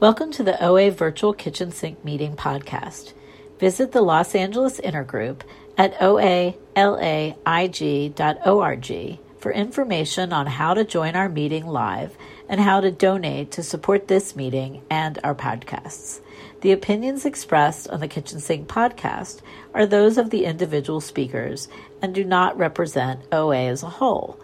[0.00, 3.12] Welcome to the OA Virtual Kitchen Sink Meeting podcast.
[3.58, 5.42] Visit the Los Angeles Intergroup
[5.76, 6.64] at oalaig.org
[9.38, 12.16] for information on how to join our meeting live
[12.48, 16.22] and how to donate to support this meeting and our podcasts.
[16.62, 19.42] The opinions expressed on the Kitchen Sink podcast
[19.74, 21.68] are those of the individual speakers
[22.00, 24.40] and do not represent OA as a whole.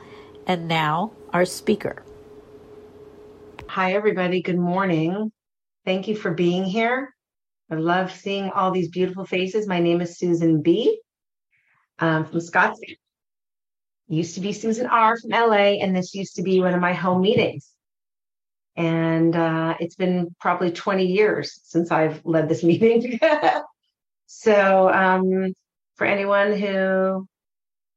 [0.47, 2.03] And now, our speaker.
[3.69, 4.43] Hi, everybody.
[4.43, 5.33] Good morning.
[5.87, 7.15] Thank you for being here.
[7.71, 9.69] I love seeing all these beautiful faces.
[9.69, 11.01] My name is Susan B.
[12.01, 12.97] Um, from Scottsdale.
[14.09, 16.93] Used to be Susan R from LA, and this used to be one of my
[16.93, 17.71] home meetings.
[18.75, 23.21] And uh, it's been probably 20 years since I've led this meeting.
[24.27, 25.55] so, um,
[25.95, 27.29] for anyone who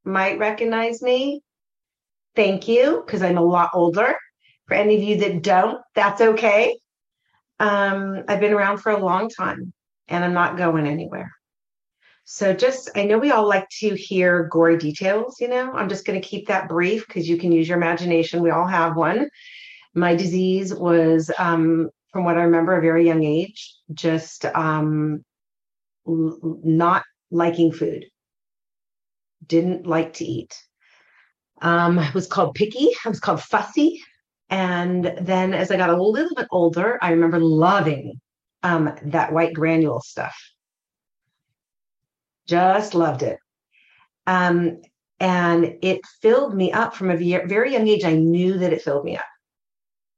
[0.05, 1.41] might recognize me,
[2.35, 4.16] thank you, because I'm a lot older.
[4.67, 6.77] For any of you that don't, that's okay.
[7.59, 9.73] Um, I've been around for a long time
[10.08, 11.31] and I'm not going anywhere.
[12.23, 16.06] So just, I know we all like to hear gory details, you know, I'm just
[16.06, 18.44] going to keep that brief because you can use your imagination.
[18.44, 19.30] We all have one.
[19.95, 25.26] My disease was, um, from what I remember, a very young age, just um,
[26.08, 28.05] l- not liking food,
[29.45, 30.55] didn't like to eat.
[31.61, 32.89] Um, I was called picky.
[33.05, 34.02] I was called fussy.
[34.50, 38.19] And then as I got a little bit older, I remember loving
[38.64, 40.36] um, that white granule stuff.
[42.47, 43.38] Just loved it.
[44.25, 44.81] Um,
[45.20, 48.03] and it filled me up from a very young age.
[48.03, 49.25] I knew that it filled me up.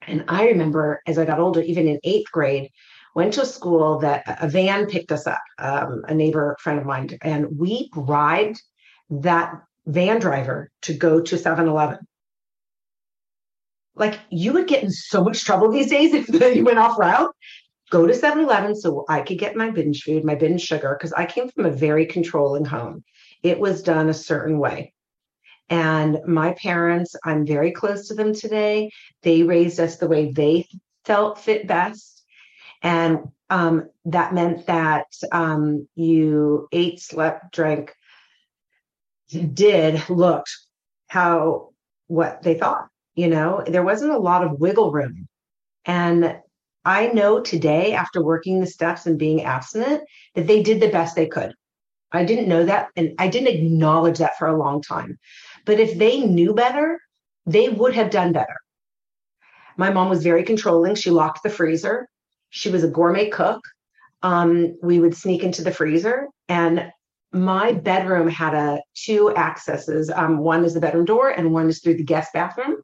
[0.08, 2.70] And I remember as I got older, even in eighth grade,
[3.16, 6.86] went to a school that a van picked us up, um, a neighbor friend of
[6.86, 8.62] mine, and we bribed
[9.10, 9.54] that
[9.86, 12.00] van driver to go to 7 Eleven
[14.02, 17.34] like you would get in so much trouble these days if you went off route.
[17.92, 21.14] Go to 7 Eleven so I could get my binge food, my binge sugar, because
[21.14, 23.04] I came from a very controlling home.
[23.44, 24.94] It was done a certain way.
[25.70, 28.92] And my parents, I'm very close to them today.
[29.22, 30.68] They raised us the way they
[31.06, 32.24] felt fit best.
[32.82, 37.94] And um, that meant that um, you ate, slept, drank,
[39.30, 40.52] did, looked
[41.08, 41.70] how
[42.08, 45.28] what they thought you know, there wasn't a lot of wiggle room.
[45.86, 46.38] And
[46.86, 50.04] I know today, after working the steps and being abstinent,
[50.36, 51.54] that they did the best they could.
[52.12, 52.88] I didn't know that.
[52.96, 55.18] And I didn't acknowledge that for a long time.
[55.66, 57.00] But if they knew better,
[57.46, 58.56] they would have done better.
[59.78, 60.96] My mom was very controlling.
[60.96, 62.08] She locked the freezer.
[62.50, 63.62] She was a gourmet cook.
[64.24, 66.92] Um, we would sneak into the freezer and
[67.34, 70.10] my bedroom had a two accesses.
[70.10, 72.78] Um, one is the bedroom door and one is through the guest bathroom.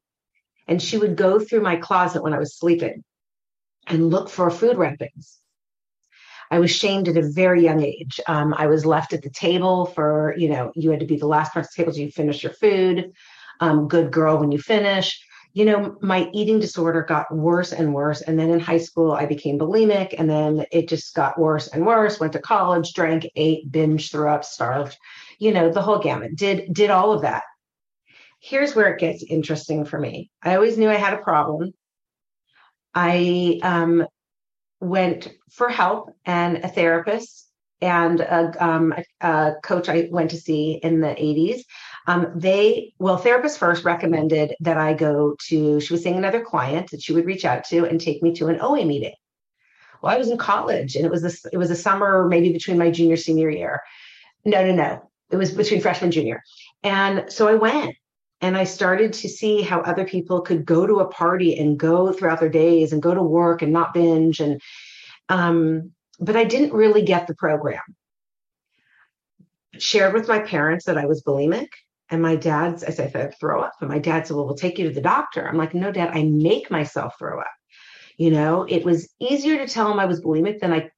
[0.67, 3.03] And she would go through my closet when I was sleeping
[3.87, 5.39] and look for food wrappings.
[6.49, 8.19] I was shamed at a very young age.
[8.27, 11.27] Um, I was left at the table for, you know, you had to be the
[11.27, 13.11] last person at the table you finish your food.
[13.59, 15.21] Um, good girl when you finish.
[15.53, 18.21] You know, my eating disorder got worse and worse.
[18.21, 20.13] And then in high school, I became bulimic.
[20.17, 22.19] And then it just got worse and worse.
[22.19, 24.95] Went to college, drank, ate, binge, threw up, starved,
[25.39, 26.35] you know, the whole gamut.
[26.35, 27.43] Did did all of that
[28.39, 30.29] here's where it gets interesting for me.
[30.43, 31.73] I always knew I had a problem.
[32.93, 34.07] I um,
[34.79, 37.47] went for help and a therapist
[37.79, 41.61] and a, um, a, a, coach I went to see in the 80s.
[42.07, 46.89] Um, they, well, therapist first recommended that I go to, she was seeing another client
[46.91, 49.13] that she would reach out to and take me to an OA meeting.
[50.01, 52.77] Well, I was in college and it was this, it was a summer, maybe between
[52.77, 53.81] my junior, senior year.
[54.45, 55.11] No, no, no.
[55.29, 56.41] It was between freshman, junior.
[56.83, 57.95] And so I went
[58.41, 62.11] and I started to see how other people could go to a party and go
[62.11, 64.39] throughout their days and go to work and not binge.
[64.39, 64.61] And,
[65.29, 67.81] um, but I didn't really get the program.
[69.79, 71.69] Shared with my parents that I was bulimic.
[72.09, 73.73] And my dad's, I said, I throw up.
[73.81, 75.45] And my dad said, Well, we'll take you to the doctor.
[75.45, 77.47] I'm like, No, dad, I make myself throw up.
[78.17, 80.89] You know, it was easier to tell him I was bulimic than I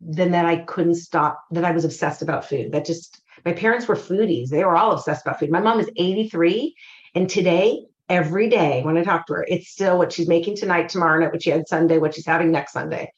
[0.00, 2.72] than that I couldn't stop, that I was obsessed about food.
[2.72, 4.48] That just my parents were foodies.
[4.48, 5.50] They were all obsessed about food.
[5.50, 6.74] My mom is 83.
[7.16, 10.90] And today, every day when I talk to her, it's still what she's making tonight,
[10.90, 13.10] tomorrow night, what she had Sunday, what she's having next Sunday.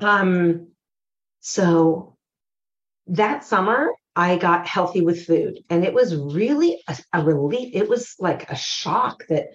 [0.00, 0.68] Um,
[1.40, 2.16] so
[3.08, 7.74] that summer, I got healthy with food, and it was really a, a relief.
[7.74, 9.48] It was like a shock that,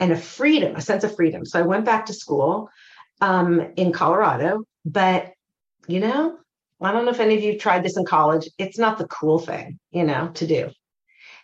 [0.00, 1.44] and a freedom, a sense of freedom.
[1.44, 2.70] So I went back to school
[3.20, 5.32] um, in Colorado, but
[5.86, 6.38] you know,
[6.80, 8.48] I don't know if any of you tried this in college.
[8.56, 10.70] It's not the cool thing, you know, to do.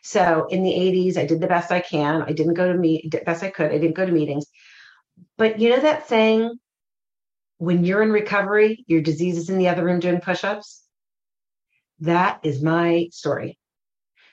[0.02, 2.23] So in the 80s, I did the best I can.
[2.23, 3.70] I didn't go to meet best I could.
[3.70, 4.47] I didn't go to meetings.
[5.37, 6.58] But you know that saying,
[7.58, 10.82] when you're in recovery, your disease is in the other room doing push ups.
[12.00, 13.58] That is my story.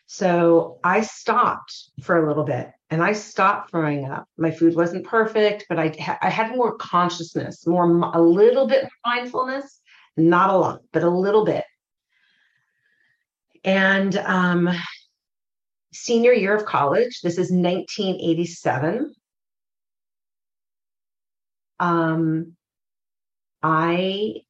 [0.06, 4.26] So I stopped for a little bit and I stopped throwing up.
[4.38, 7.84] My food wasn't perfect, but I, I had more consciousness, more,
[8.14, 9.82] a little bit mindfulness,
[10.16, 11.66] not a lot, but a little bit.
[13.66, 14.70] And um,
[15.94, 19.14] senior year of college, this is 1987.
[21.80, 22.56] Um,
[23.62, 24.42] I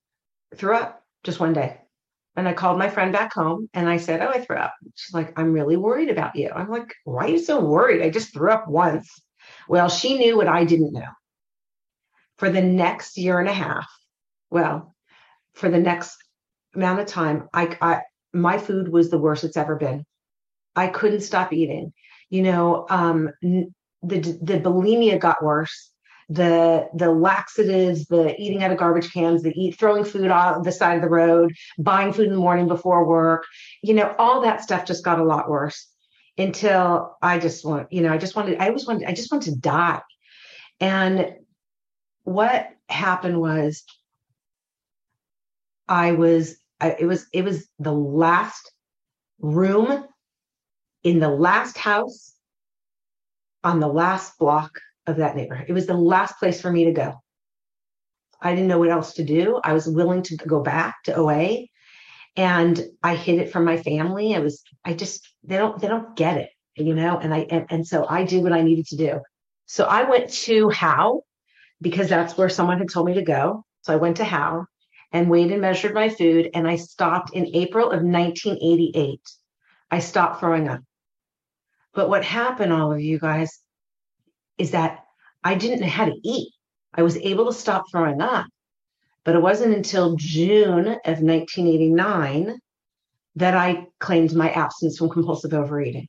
[0.56, 1.82] threw up just one day.
[2.36, 4.74] And I called my friend back home and I said, Oh, I threw up.
[4.94, 6.52] She's like, I'm really worried about you.
[6.54, 8.04] I'm like, Why are you so worried?
[8.04, 9.10] I just threw up once.
[9.68, 11.10] Well, she knew what I didn't know.
[12.38, 13.88] For the next year and a half,
[14.52, 14.96] well,
[15.56, 16.16] for the next
[16.76, 18.02] amount of time, I, I
[18.34, 20.06] my food was the worst it's ever been.
[20.78, 21.92] I couldn't stop eating.
[22.30, 23.70] You know, um, the
[24.04, 25.92] the bulimia got worse
[26.30, 30.72] the the laxatives, the eating out of garbage cans, the eat throwing food on the
[30.72, 33.46] side of the road, buying food in the morning before work,
[33.82, 35.88] you know, all that stuff just got a lot worse
[36.38, 39.54] until I just want, you know, I just wanted, I always wanted, I just wanted
[39.54, 40.02] to die.
[40.80, 41.34] And
[42.24, 43.84] what happened was
[45.88, 48.72] I was, I, it was, it was the last
[49.40, 50.06] room
[51.08, 52.34] in the last house
[53.64, 54.72] on the last block
[55.06, 55.68] of that neighborhood.
[55.70, 57.14] It was the last place for me to go.
[58.42, 59.62] I didn't know what else to do.
[59.64, 61.68] I was willing to go back to OA
[62.36, 64.36] and I hid it from my family.
[64.36, 67.18] I was, I just, they don't, they don't get it, you know?
[67.18, 69.22] And I, and, and so I did what I needed to do.
[69.66, 71.22] So I went to HOW
[71.80, 73.64] because that's where someone had told me to go.
[73.84, 74.66] So I went to HOW
[75.14, 79.22] and weighed and measured my food and I stopped in April of 1988.
[79.90, 80.82] I stopped throwing up.
[81.98, 83.60] But what happened, all of you guys,
[84.60, 85.00] is that
[85.44, 86.54] I didn't know how to eat.
[86.94, 88.46] I was able to stop throwing up,
[89.24, 92.60] but it wasn't until June of 1989
[93.38, 96.06] that I claimed my absence from compulsive overeating.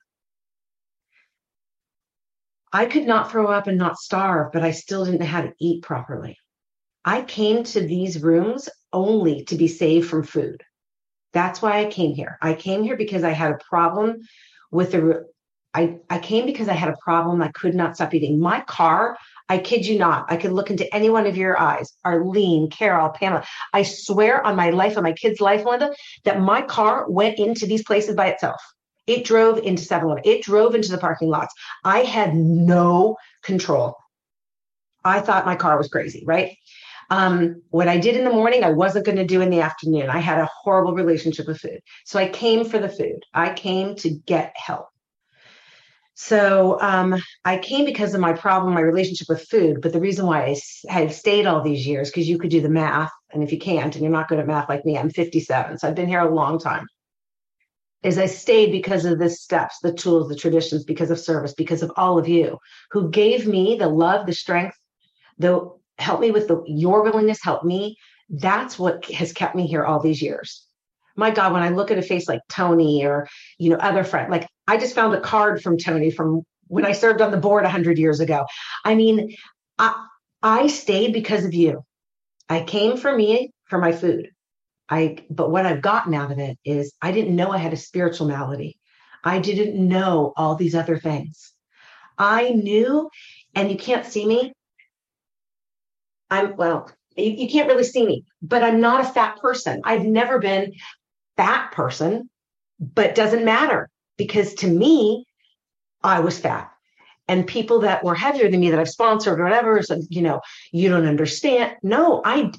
[2.70, 5.54] I could not throw up and not starve, but I still didn't know how to
[5.58, 6.36] eat properly.
[7.02, 10.62] I came to these rooms only to be saved from food.
[11.32, 12.36] That's why I came here.
[12.42, 14.18] I came here because I had a problem
[14.70, 15.24] with the
[15.74, 17.42] I, I came because I had a problem.
[17.42, 18.40] I could not stop eating.
[18.40, 19.16] My car,
[19.48, 23.10] I kid you not, I could look into any one of your eyes, Arlene, Carol,
[23.10, 23.44] Pamela.
[23.72, 25.92] I swear on my life, on my kid's life, Linda,
[26.24, 28.60] that my car went into these places by itself.
[29.06, 30.22] It drove into 7 Eleven.
[30.26, 31.54] It drove into the parking lots.
[31.84, 33.96] I had no control.
[35.04, 36.56] I thought my car was crazy, right?
[37.10, 40.10] Um, what I did in the morning, I wasn't going to do in the afternoon.
[40.10, 41.80] I had a horrible relationship with food.
[42.04, 43.24] So I came for the food.
[43.32, 44.88] I came to get help.
[46.20, 49.80] So um, I came because of my problem, my relationship with food.
[49.80, 52.68] But the reason why I have stayed all these years, because you could do the
[52.68, 55.78] math, and if you can't, and you're not good at math like me, I'm 57,
[55.78, 56.88] so I've been here a long time.
[58.02, 61.84] Is I stayed because of the steps, the tools, the traditions, because of service, because
[61.84, 62.58] of all of you
[62.90, 64.76] who gave me the love, the strength,
[65.38, 67.96] the help me with the your willingness, help me.
[68.28, 70.67] That's what has kept me here all these years
[71.18, 73.28] my God, when I look at a face like Tony or,
[73.58, 76.92] you know, other friends, like I just found a card from Tony from when I
[76.92, 78.46] served on the board 100 years ago.
[78.84, 79.34] I mean,
[79.78, 80.06] I,
[80.42, 81.82] I stayed because of you.
[82.48, 84.28] I came for me for my food.
[84.88, 87.76] I, but what I've gotten out of it is I didn't know I had a
[87.76, 88.78] spiritual malady.
[89.24, 91.52] I didn't know all these other things.
[92.16, 93.10] I knew,
[93.54, 94.52] and you can't see me.
[96.30, 99.80] I'm, well, you, you can't really see me, but I'm not a fat person.
[99.84, 100.72] I've never been
[101.38, 102.28] fat person,
[102.78, 105.24] but doesn't matter because to me,
[106.02, 106.70] I was fat.
[107.28, 110.40] And people that were heavier than me that I've sponsored or whatever said, you know,
[110.72, 111.76] you don't understand.
[111.82, 112.52] No, I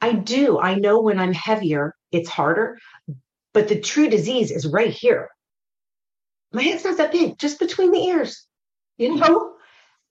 [0.00, 0.58] I do.
[0.58, 2.78] I know when I'm heavier, it's harder,
[3.54, 5.30] but the true disease is right here.
[6.52, 8.46] My head's not that big, just between the ears.
[8.98, 9.54] You know,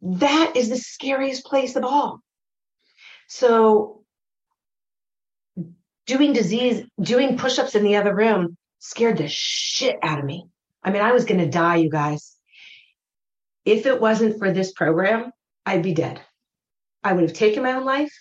[0.01, 0.17] hmm.
[0.19, 2.21] that is the scariest place of all.
[3.27, 4.04] So
[6.05, 10.47] doing disease, doing push-ups in the other room scared the shit out of me.
[10.83, 12.35] I mean, I was going to die, you guys.
[13.65, 15.31] If it wasn't for this program,
[15.65, 16.21] I'd be dead.
[17.03, 18.13] I would have taken my own life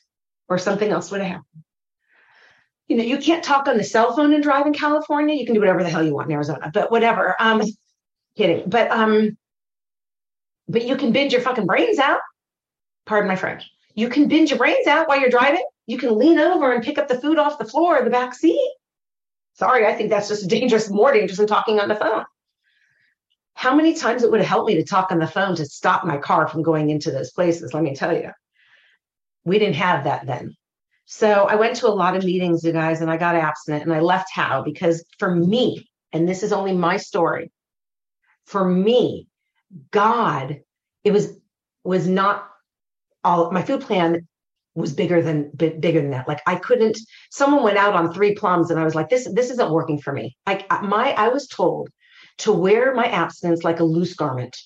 [0.49, 1.65] or something else would have happened.
[2.89, 5.35] You know, you can't talk on the cell phone and drive in California.
[5.35, 7.35] You can do whatever the hell you want in Arizona, but whatever.
[7.39, 7.63] Um,
[8.37, 8.69] kidding.
[8.69, 9.37] But um,
[10.69, 12.21] but you can binge your fucking brains out.
[13.07, 13.71] Pardon my French.
[13.95, 15.65] You can binge your brains out while you're driving.
[15.87, 18.35] You can lean over and pick up the food off the floor in the back
[18.35, 18.73] seat.
[19.55, 22.25] Sorry, I think that's just a dangerous, more dangerous than talking on the phone.
[23.55, 26.05] How many times it would have helped me to talk on the phone to stop
[26.05, 27.73] my car from going into those places?
[27.73, 28.31] Let me tell you.
[29.45, 30.57] We didn't have that then.
[31.07, 33.93] So I went to a lot of meetings, you guys, and I got abstinent and
[33.93, 37.53] I left how because for me, and this is only my story,
[38.47, 39.29] for me,
[39.91, 40.61] God,
[41.03, 41.37] it was
[41.85, 42.49] was not
[43.23, 44.27] all my food plan
[44.75, 46.29] was bigger than bigger than that.
[46.29, 46.99] Like I couldn't.
[47.31, 50.13] Someone went out on three plums, and I was like, "This this isn't working for
[50.13, 51.89] me." Like my I was told
[52.39, 54.57] to wear my abstinence like a loose garment,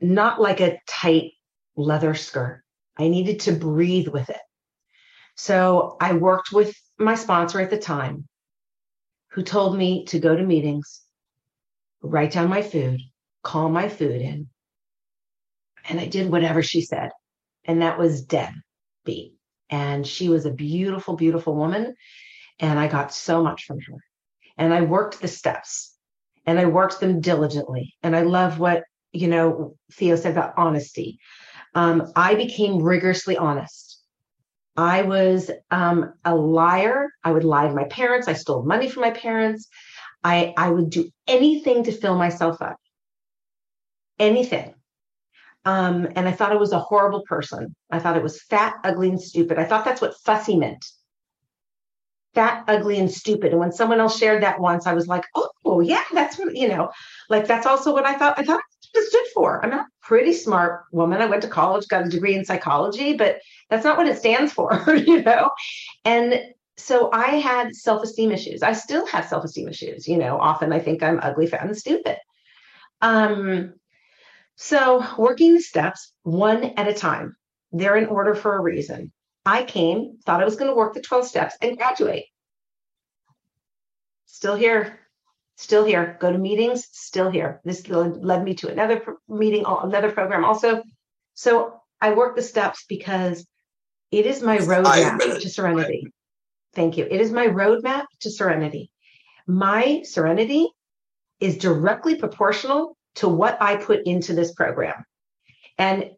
[0.00, 1.32] not like a tight
[1.76, 2.62] leather skirt.
[2.98, 4.40] I needed to breathe with it.
[5.36, 8.28] So I worked with my sponsor at the time,
[9.30, 11.00] who told me to go to meetings,
[12.02, 13.00] write down my food,
[13.42, 14.48] call my food in,
[15.88, 17.10] and I did whatever she said
[17.64, 18.52] and that was Deb
[19.04, 19.34] B.
[19.70, 21.94] And she was a beautiful, beautiful woman.
[22.58, 23.98] And I got so much from her.
[24.58, 25.96] And I worked the steps
[26.46, 27.94] and I worked them diligently.
[28.02, 31.18] And I love what, you know, Theo said about honesty.
[31.74, 34.00] Um, I became rigorously honest.
[34.76, 37.08] I was um, a liar.
[37.24, 38.28] I would lie to my parents.
[38.28, 39.68] I stole money from my parents.
[40.24, 42.76] I, I would do anything to fill myself up.
[44.18, 44.74] Anything.
[45.64, 47.74] Um, and I thought I was a horrible person.
[47.90, 49.58] I thought it was fat, ugly, and stupid.
[49.58, 50.84] I thought that's what fussy meant.
[52.34, 53.52] Fat, ugly, and stupid.
[53.52, 56.68] And when someone else shared that once, I was like, oh, yeah, that's what, you
[56.68, 56.90] know,
[57.28, 58.60] like that's also what I thought I thought
[58.94, 59.64] it stood for.
[59.64, 61.20] I'm a pretty smart woman.
[61.20, 63.40] I went to college, got a degree in psychology, but
[63.70, 65.50] that's not what it stands for, you know?
[66.04, 66.40] And
[66.76, 68.62] so I had self-esteem issues.
[68.62, 72.16] I still have self-esteem issues, you know, often I think I'm ugly, fat, and stupid.
[73.00, 73.74] Um,
[74.56, 77.36] so, working the steps one at a time,
[77.72, 79.12] they're in order for a reason.
[79.44, 82.26] I came, thought I was going to work the 12 steps and graduate.
[84.26, 85.00] Still here,
[85.56, 86.16] still here.
[86.20, 87.60] Go to meetings, still here.
[87.64, 90.82] This led me to another meeting, another program also.
[91.34, 93.46] So, I work the steps because
[94.10, 96.06] it is my roadmap to serenity.
[96.74, 97.06] Thank you.
[97.10, 98.90] It is my roadmap to serenity.
[99.46, 100.68] My serenity
[101.40, 105.04] is directly proportional to what I put into this program.
[105.78, 106.10] And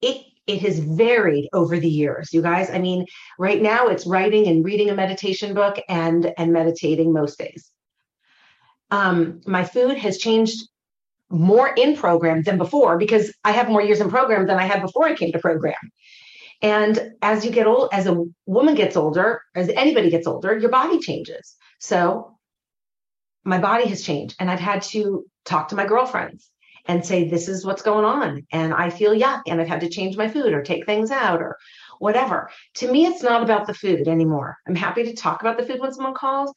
[0.00, 2.70] it it has varied over the years you guys.
[2.70, 3.06] I mean
[3.38, 7.70] right now it's writing and reading a meditation book and and meditating most days.
[8.90, 10.68] Um, my food has changed
[11.28, 14.80] more in program than before because i have more years in program than i had
[14.80, 15.74] before i came to program.
[16.62, 20.70] And as you get old as a woman gets older as anybody gets older your
[20.70, 21.56] body changes.
[21.80, 22.35] So
[23.46, 26.50] my body has changed and i've had to talk to my girlfriends
[26.88, 28.46] and say, this is what's going on.
[28.52, 31.42] And I feel yuck and I've had to change my food or take things out
[31.42, 31.58] or
[31.98, 32.50] whatever.
[32.76, 34.56] To me, it's not about the food anymore.
[34.66, 36.52] I'm happy to talk about the food when someone calls,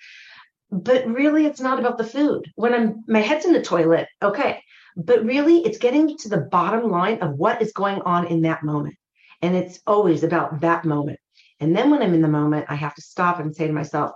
[0.71, 2.51] but really it's not about the food.
[2.55, 4.61] When I'm my head's in the toilet, okay.
[4.95, 8.63] But really it's getting to the bottom line of what is going on in that
[8.63, 8.95] moment.
[9.41, 11.19] And it's always about that moment.
[11.61, 14.11] And then when I'm in the moment, I have to stop and say to myself,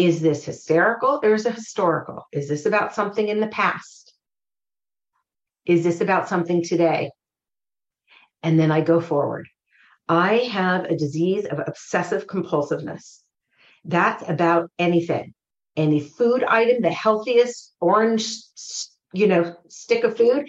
[0.00, 2.26] is this hysterical or is it historical?
[2.32, 4.14] Is this about something in the past?
[5.66, 7.10] Is this about something today?
[8.42, 9.46] And then I go forward.
[10.08, 13.22] I have a disease of obsessive compulsiveness.
[13.84, 15.34] That's about anything.
[15.76, 18.36] Any food item, the healthiest orange,
[19.12, 20.48] you know, stick of food,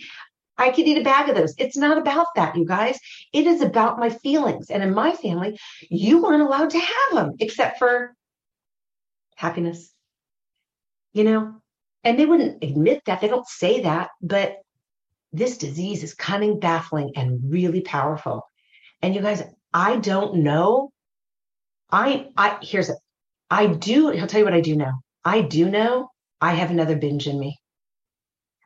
[0.57, 1.53] I could eat a bag of those.
[1.57, 2.97] It's not about that, you guys.
[3.33, 4.69] It is about my feelings.
[4.69, 8.15] And in my family, you weren't allowed to have them except for
[9.41, 9.91] happiness.
[11.13, 11.55] You know,
[12.03, 13.21] and they wouldn't admit that.
[13.21, 14.57] They don't say that, but
[15.33, 18.43] this disease is cunning, baffling, and really powerful.
[19.01, 19.43] And you guys,
[19.73, 20.91] I don't know.
[21.91, 22.97] I, I, here's it.
[23.49, 24.93] I do, I'll tell you what I do know.
[25.25, 27.57] I do know I have another binge in me.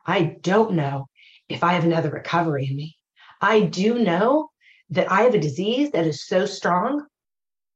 [0.06, 1.06] I don't know
[1.48, 2.96] if I have another recovery in me.
[3.40, 4.50] I do know
[4.90, 7.06] that I have a disease that is so strong.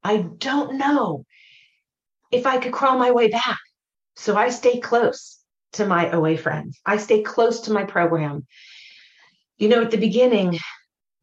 [0.04, 1.24] I don't know
[2.30, 3.58] if I could crawl my way back.
[4.16, 5.38] So I stay close
[5.72, 6.80] to my OA friends.
[6.84, 8.46] I stay close to my program.
[9.58, 10.58] You know, at the beginning,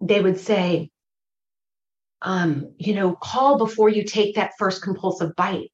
[0.02, 0.90] they would say,
[2.22, 5.72] um, you know, call before you take that first compulsive bite.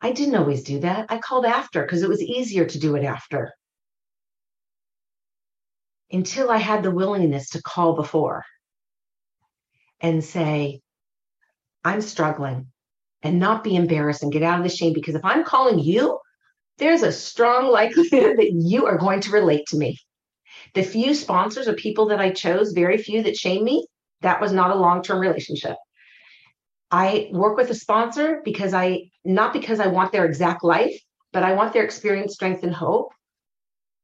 [0.00, 1.06] I didn't always do that.
[1.10, 3.52] I called after because it was easier to do it after.
[6.10, 8.44] Until I had the willingness to call before
[10.00, 10.80] and say,
[11.84, 12.68] I'm struggling
[13.22, 14.92] and not be embarrassed and get out of the shame.
[14.92, 16.18] Because if I'm calling you,
[16.78, 19.98] there's a strong likelihood that you are going to relate to me.
[20.74, 23.86] The few sponsors or people that I chose, very few that shame me,
[24.22, 25.76] that was not a long term relationship.
[26.90, 30.98] I work with a sponsor because I, not because I want their exact life,
[31.32, 33.12] but I want their experience, strength, and hope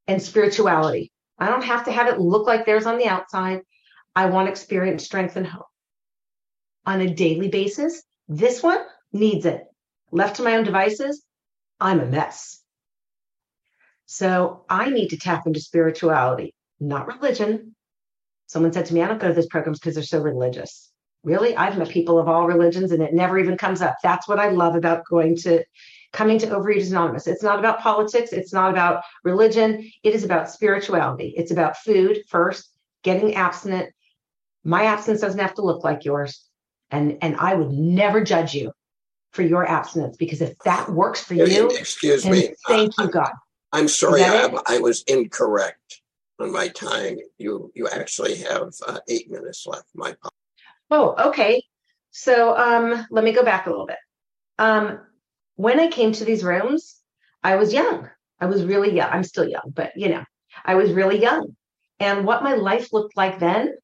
[0.07, 1.13] and spirituality.
[1.39, 3.61] I don't have to have it look like theirs on the outside.
[4.15, 5.67] I want experience, strength, and hope.
[6.87, 8.03] on a daily basis.
[8.29, 8.81] This one
[9.13, 9.65] needs it.
[10.11, 11.25] Left to my own devices,
[11.81, 12.63] I'm a mess.
[14.07, 17.75] So I need to tap into spirituality, not religion.
[18.47, 20.93] Someone said to me, I don't go to those programs because they're so religious.
[21.25, 21.57] Really?
[21.57, 23.97] I've met people of all religions and it never even comes up.
[24.03, 25.65] That's what I love about going to
[26.13, 27.27] coming to Overeaters Anonymous.
[27.27, 31.35] It's not about politics, it's not about religion, it is about spirituality.
[31.37, 32.71] It's about food first,
[33.03, 33.93] getting abstinent.
[34.63, 36.49] My abstinence doesn't have to look like yours.
[36.93, 38.73] And and I would never judge you
[39.33, 42.55] for your abstinence because if that works for you, excuse me.
[42.67, 43.33] Thank you, God.
[43.73, 46.01] I'm sorry, I, I, was incorrect
[46.39, 47.19] on my time.
[47.37, 49.89] You you actually have uh, eight minutes left.
[49.95, 50.15] My
[50.91, 51.63] Oh, okay.
[52.11, 53.99] So um, let me go back a little bit.
[54.59, 55.01] Um,
[55.57, 56.97] when I came to these rooms,
[57.43, 58.09] I was young.
[58.41, 59.11] I was really young.
[59.11, 60.25] I'm still young, but you know,
[60.65, 61.57] I was really young.
[61.99, 63.75] And what my life looked like then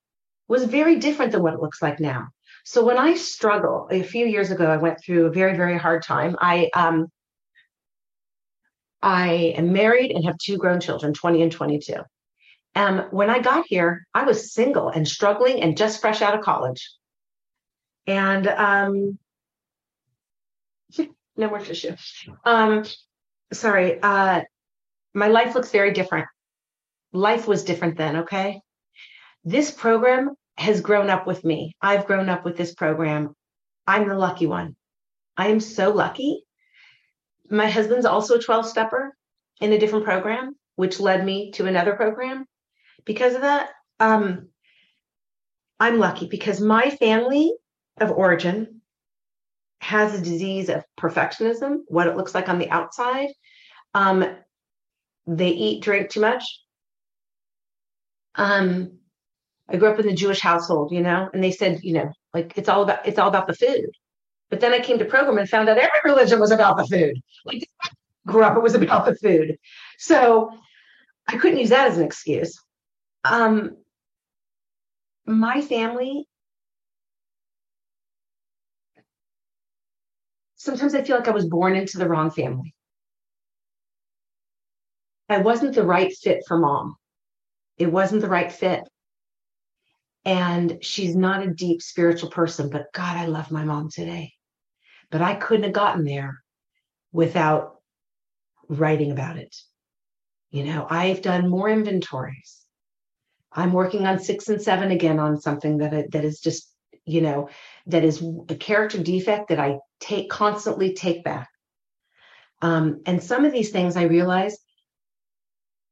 [0.48, 2.28] was very different than what it looks like now.
[2.64, 6.02] So when I struggle, a few years ago, I went through a very, very hard
[6.02, 6.36] time.
[6.40, 7.08] I um,
[9.02, 11.94] I am married and have two grown children, 20 and 22.
[12.74, 16.44] Um, when I got here, I was single and struggling and just fresh out of
[16.44, 16.88] college.
[18.06, 19.18] And um,
[21.36, 21.96] no more tissue.
[22.44, 22.84] Um,
[23.52, 24.00] sorry.
[24.00, 24.42] Uh,
[25.14, 26.28] my life looks very different.
[27.12, 28.18] Life was different then.
[28.18, 28.60] Okay.
[29.44, 31.74] This program has grown up with me.
[31.80, 33.34] I've grown up with this program.
[33.86, 34.76] I'm the lucky one.
[35.36, 36.44] I am so lucky.
[37.50, 39.16] My husband's also a 12 stepper
[39.60, 42.46] in a different program, which led me to another program.
[43.04, 44.48] Because of that, um,
[45.80, 47.52] I'm lucky because my family
[48.00, 48.82] of origin
[49.80, 53.30] has a disease of perfectionism, what it looks like on the outside.
[53.94, 54.24] Um,
[55.26, 56.44] they eat, drink too much.
[58.36, 58.98] Um,
[59.68, 62.56] I grew up in the Jewish household, you know, and they said, you know, like
[62.56, 63.90] it's all about it's all about the food.
[64.50, 67.20] But then I came to program and found out every religion was about the food.
[67.44, 67.66] Like
[68.26, 69.56] grew up, it was about the food.
[69.98, 70.50] So
[71.26, 72.58] I couldn't use that as an excuse.
[73.24, 73.76] Um,
[75.24, 76.26] my family
[80.62, 82.72] sometimes I feel like I was born into the wrong family.
[85.28, 86.94] I wasn't the right fit for mom.
[87.78, 88.82] It wasn't the right fit.
[90.24, 94.32] And she's not a deep spiritual person, but God, I love my mom today.
[95.10, 96.42] But I couldn't have gotten there
[97.12, 97.76] without
[98.68, 99.54] writing about it.
[100.50, 102.60] You know, I've done more inventories.
[103.50, 106.72] I'm working on six and seven again on something that that is just
[107.04, 107.48] you know,
[107.86, 111.48] that is a character defect that I take constantly take back.
[112.60, 114.56] Um, and some of these things I realize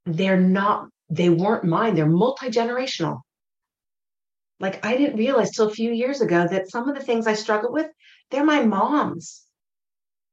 [0.06, 1.94] they're not, they weren't mine.
[1.94, 3.20] They're multi-generational.
[4.60, 7.32] Like I didn't realize till a few years ago that some of the things I
[7.34, 7.90] struggled with,
[8.30, 9.42] they're my mom's.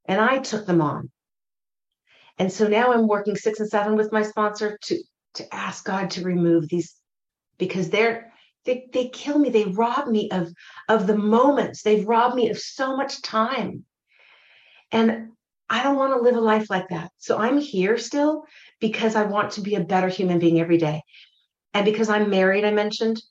[0.06, 1.10] And I took them on.
[2.38, 5.04] And so now I'm working six and seven with my sponsor to
[5.36, 6.96] to ask God to remove these
[7.58, 8.32] because they're
[8.66, 9.50] they, they kill me.
[9.50, 10.52] They rob me of
[10.90, 11.82] of the moments.
[11.82, 13.86] They've robbed me of so much time.
[14.92, 15.30] And
[15.70, 17.12] i don't want to live a life like that.
[17.18, 18.44] So i'm here still
[18.80, 21.02] because i want to be a better human being every day.
[21.74, 23.22] And because i'm married i mentioned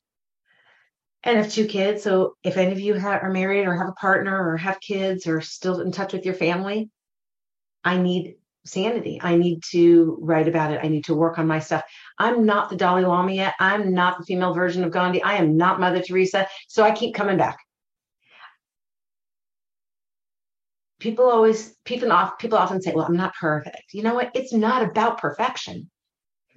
[1.27, 4.51] and have two kids so if any of you are married or have a partner
[4.51, 6.91] or have kids or still in touch with your family
[7.85, 8.37] i need
[8.67, 9.19] sanity.
[9.23, 10.81] I need to write about it.
[10.83, 11.85] I need to work on my stuff.
[12.19, 13.55] I'm not the Dalai Lama yet.
[13.61, 15.23] I'm not the female version of Gandhi.
[15.23, 16.47] I am not Mother Teresa.
[16.69, 17.59] So I keep coming back.
[20.99, 23.93] People always, people, off, people often say, well, I'm not perfect.
[23.93, 24.31] You know what?
[24.35, 25.91] It's not about perfection.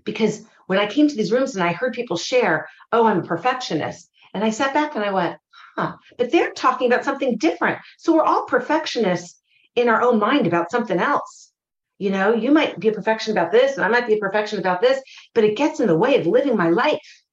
[0.06, 3.28] Because when I came to these rooms and I heard people share, oh, I'm a
[3.28, 4.09] perfectionist.
[4.34, 5.38] And I sat back and I went,
[5.76, 7.80] huh, but they're talking about something different.
[7.98, 9.40] So we're all perfectionists
[9.76, 11.52] in our own mind about something else.
[11.98, 14.60] You know, you might be a perfection about this, and I might be a perfection
[14.60, 15.02] about this,
[15.34, 17.24] but it gets in the way of living my life.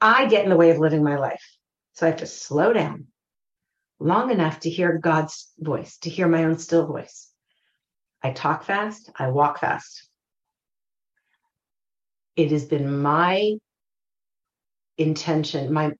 [0.00, 1.44] I get in the way of living my life.
[1.92, 3.08] So I have to slow down
[3.98, 7.28] long enough to hear God's voice, to hear my own still voice.
[8.22, 10.08] I talk fast, I walk fast.
[12.36, 13.56] It has been my
[14.98, 15.92] intention, my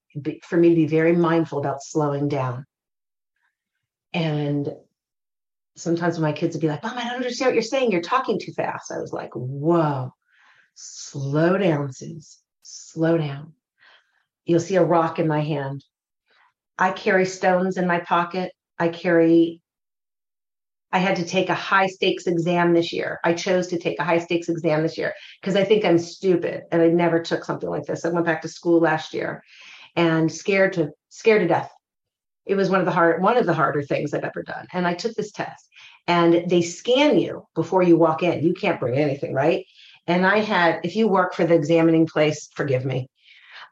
[0.43, 2.65] for me to be very mindful about slowing down.
[4.13, 4.69] And
[5.77, 7.93] sometimes my kids would be like, Mom, I don't understand what you're saying.
[7.93, 8.93] You're talking too fast.
[8.93, 10.13] I was like, Whoa,
[10.75, 12.39] slow down, Suze.
[12.63, 13.55] Slow down.
[14.45, 15.85] You'll see a rock in my hand.
[16.79, 18.53] I carry stones in my pocket.
[18.79, 19.60] I carry,
[20.93, 23.21] I had to take a high stakes exam this year.
[23.25, 26.63] I chose to take a high stakes exam this year because I think I'm stupid
[26.73, 28.05] and I never took something like this.
[28.05, 29.43] I went back to school last year
[29.97, 31.71] and scared to scared to death
[32.51, 34.67] it was one of the hard one of the harder things I've ever done.
[34.73, 35.69] And I took this test
[36.09, 38.43] and they scan you before you walk in.
[38.43, 39.65] You can't bring anything, right?
[40.09, 43.09] And I had, if you work for the examining place, forgive me.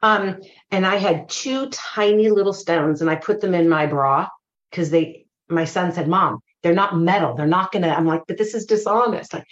[0.02, 4.28] Um, and I had two tiny little stones and I put them in my bra
[4.70, 7.34] because they my son said, Mom, they're not metal.
[7.34, 7.88] They're not gonna.
[7.88, 9.32] I'm like, but this is dishonest.
[9.32, 9.46] Like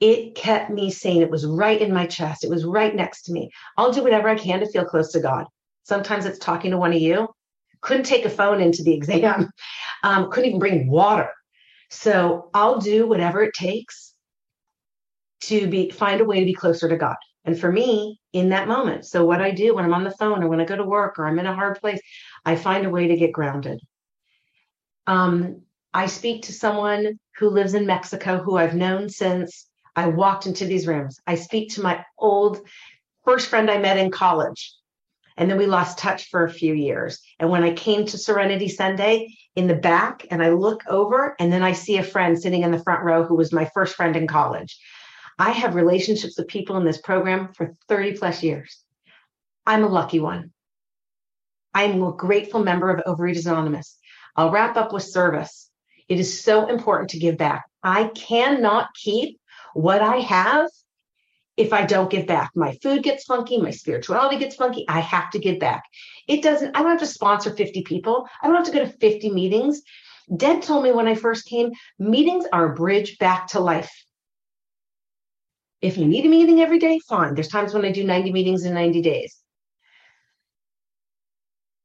[0.00, 1.22] it kept me sane.
[1.22, 2.44] It was right in my chest.
[2.44, 3.50] It was right next to me.
[3.76, 5.46] I'll do whatever I can to feel close to God.
[5.84, 7.28] Sometimes it's talking to one of you.
[7.80, 9.50] Couldn't take a phone into the exam.
[10.04, 11.30] Um, couldn't even bring water.
[11.88, 14.14] So I'll do whatever it takes
[15.42, 17.14] to be find a way to be closer to God.
[17.44, 20.42] And for me, in that moment, so what I do when I'm on the phone
[20.42, 22.00] or when I go to work or I'm in a hard place,
[22.44, 23.78] I find a way to get grounded.
[25.06, 25.62] Um,
[25.94, 30.64] I speak to someone who lives in Mexico who I've known since I walked into
[30.64, 31.20] these rooms.
[31.26, 32.60] I speak to my old
[33.24, 34.74] first friend I met in college.
[35.36, 37.20] And then we lost touch for a few years.
[37.38, 41.52] And when I came to Serenity Sunday in the back and I look over and
[41.52, 44.14] then I see a friend sitting in the front row who was my first friend
[44.14, 44.78] in college.
[45.38, 48.82] I have relationships with people in this program for 30 plus years.
[49.66, 50.52] I'm a lucky one.
[51.74, 53.98] I'm a grateful member of Overeaters Anonymous.
[54.36, 55.70] I'll wrap up with service.
[56.12, 57.64] It is so important to give back.
[57.82, 59.40] I cannot keep
[59.72, 60.68] what I have
[61.56, 62.50] if I don't give back.
[62.54, 64.84] My food gets funky, my spirituality gets funky.
[64.88, 65.84] I have to give back.
[66.28, 68.28] It doesn't, I don't have to sponsor 50 people.
[68.42, 69.80] I don't have to go to 50 meetings.
[70.36, 73.90] Deb told me when I first came, meetings are a bridge back to life.
[75.80, 77.34] If you need a meeting every day, fine.
[77.34, 79.34] There's times when I do 90 meetings in 90 days.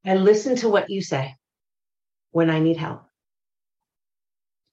[0.03, 1.33] And listen to what you say
[2.31, 3.06] when I need help.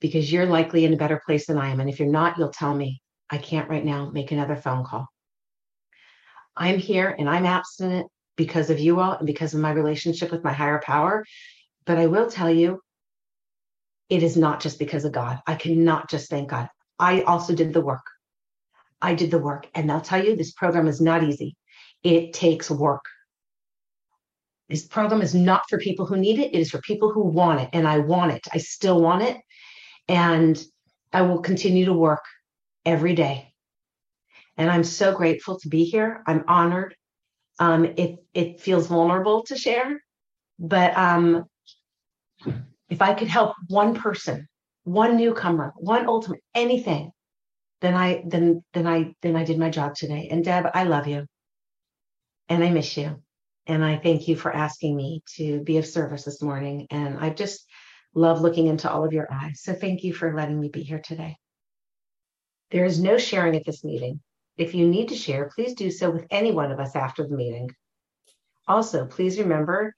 [0.05, 1.81] Because you're likely in a better place than I am.
[1.81, 3.01] And if you're not, you'll tell me.
[3.31, 5.07] I can't right now make another phone call.
[6.55, 10.45] I'm here and I'm abstinent because of you all and because of my relationship with
[10.45, 11.25] my higher power.
[11.87, 12.83] But I will tell you,
[14.11, 15.41] it is not just because of God.
[15.47, 16.69] I cannot just thank God.
[16.99, 18.05] I also did the work.
[19.01, 19.69] I did the work.
[19.75, 21.57] And I'll tell you, this program is not easy.
[22.03, 23.07] It takes work.
[24.69, 26.55] This program is not for people who need it.
[26.55, 27.71] It is for people who want it.
[27.73, 28.47] And I want it.
[28.53, 29.39] I still want it.
[30.09, 30.63] And
[31.13, 32.25] I will continue to work
[32.85, 33.53] every day.
[34.57, 36.23] And I'm so grateful to be here.
[36.27, 36.95] I'm honored.
[37.59, 40.01] Um, it, it feels vulnerable to share,
[40.59, 41.45] but um,
[42.89, 44.49] if I could help one person,
[44.85, 47.13] one newcomer, one ultimate, anything,
[47.81, 50.29] then I then then I then I did my job today.
[50.31, 51.27] And Deb, I love you,
[52.49, 53.23] and I miss you.
[53.67, 56.87] And I thank you for asking me to be of service this morning.
[56.91, 57.67] And I just
[58.15, 59.61] love looking into all of your eyes.
[59.63, 61.37] So thank you for letting me be here today.
[62.71, 64.21] There is no sharing at this meeting.
[64.57, 67.37] If you need to share, please do so with any one of us after the
[67.37, 67.71] meeting.
[68.67, 69.95] Also, please remember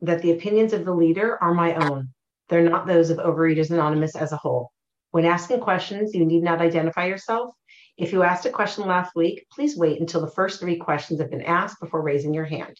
[0.00, 2.10] that the opinions of the leader are my own.
[2.48, 4.70] They're not those of Overeaters Anonymous as a whole.
[5.10, 7.54] When asking questions, you need not identify yourself
[7.96, 11.30] if you asked a question last week, please wait until the first three questions have
[11.30, 12.76] been asked before raising your hand.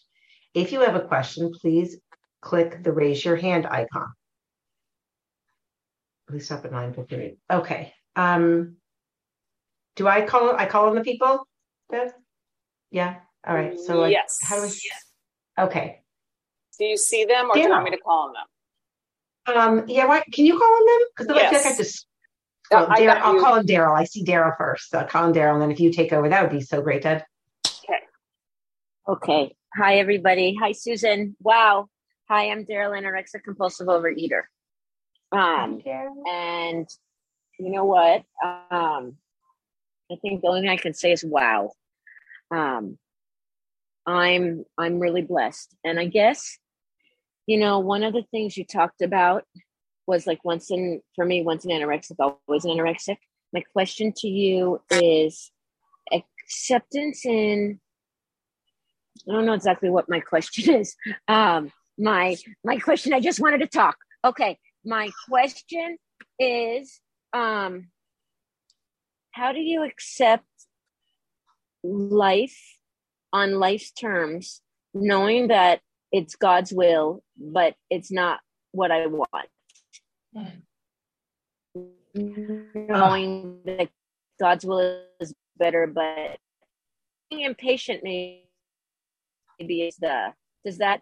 [0.53, 1.97] If you have a question, please
[2.45, 4.13] click the raise your hand icon.
[6.29, 7.37] Please stop at 9:58.
[7.51, 7.93] Okay.
[8.15, 8.77] Um,
[9.95, 11.45] do I call I call on the people?
[11.89, 12.11] Good.
[12.91, 13.17] Yeah.
[13.45, 13.77] All right.
[13.79, 14.37] So like, yes.
[14.41, 16.01] how do we Okay.
[16.77, 19.57] Do you see them or do you want me to call on them?
[19.57, 21.07] Um, yeah, why can you call on them?
[21.15, 22.07] Because I feel like I just
[22.71, 23.95] well, I will call him Daryl.
[23.95, 24.89] I see Daryl first.
[24.89, 25.53] So I'll call him Daryl.
[25.53, 27.23] And then if you take over, that would be so great, Deb.
[27.67, 27.99] Okay.
[29.07, 29.55] Okay.
[29.77, 30.55] Hi, everybody.
[30.59, 31.35] Hi, Susan.
[31.39, 31.89] Wow.
[32.27, 34.41] Hi, I'm Daryl, anorexic compulsive overeater.
[35.31, 35.79] Um,
[36.27, 36.87] and
[37.59, 38.23] you know what?
[38.43, 39.17] Um,
[40.11, 41.73] I think the only thing I can say is wow.
[42.49, 42.97] Um,
[44.07, 46.57] I'm I'm really blessed, and I guess
[47.45, 49.43] you know one of the things you talked about
[50.07, 53.17] was like once in for me once an anorexic always an anorexic
[53.53, 55.51] my question to you is
[56.11, 57.79] acceptance in
[59.27, 60.95] i don't know exactly what my question is
[61.27, 63.97] um my my question i just wanted to talk.
[64.23, 65.97] Okay my question
[66.39, 66.99] is
[67.33, 67.87] um
[69.31, 70.45] how do you accept
[71.83, 72.57] life
[73.33, 74.61] on life's terms
[74.93, 75.81] knowing that
[76.11, 78.39] it's god's will but it's not
[78.71, 79.49] what i want?
[82.13, 83.89] Knowing that
[84.39, 86.37] God's will is better, but
[87.29, 88.43] being impatient maybe
[89.59, 90.33] is the
[90.65, 91.01] does that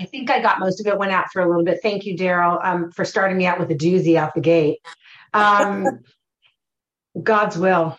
[0.00, 1.80] I think I got most of it went out for a little bit.
[1.82, 4.78] Thank you, Daryl, um, for starting me out with a doozy out the gate.
[5.34, 6.00] Um,
[7.22, 7.98] God's will.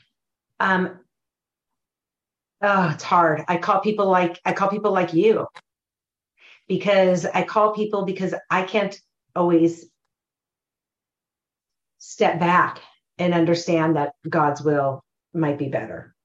[0.60, 1.00] Um,
[2.62, 3.44] oh, it's hard.
[3.48, 5.48] I call people like I call people like you
[6.68, 8.98] because I call people because I can't
[9.36, 9.86] always
[11.98, 12.80] step back
[13.18, 16.16] and understand that God's will might be better.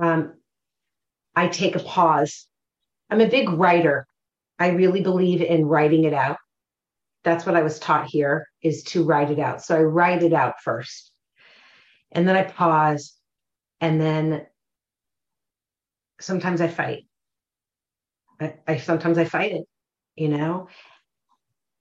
[0.00, 0.34] Um,
[1.34, 2.46] I take a pause.
[3.10, 4.06] I'm a big writer.
[4.58, 6.38] I really believe in writing it out.
[7.24, 9.62] That's what I was taught here is to write it out.
[9.62, 11.12] So I write it out first.
[12.12, 13.14] And then I pause.
[13.80, 14.46] And then
[16.20, 17.04] sometimes I fight.
[18.40, 19.64] I, I sometimes I fight it,
[20.16, 20.68] you know.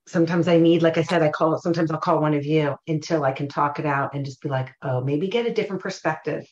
[0.08, 3.24] Sometimes I need, like I said, I call sometimes I'll call one of you until
[3.24, 6.46] I can talk it out and just be like, oh, maybe get a different perspective.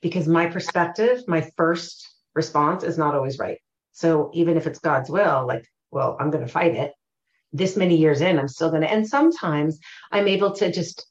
[0.00, 3.58] Because my perspective, my first response is not always right.
[3.92, 6.92] So even if it's God's will, like, well, I'm going to fight it.
[7.52, 8.90] This many years in, I'm still going to.
[8.90, 9.78] And sometimes
[10.10, 11.06] I'm able to just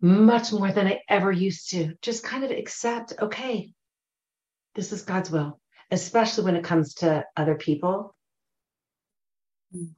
[0.00, 3.72] much more than I ever used to, just kind of accept, okay,
[4.74, 8.14] this is God's will, especially when it comes to other people